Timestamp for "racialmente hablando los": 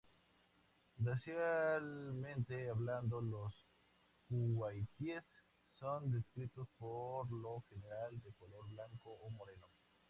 0.99-3.53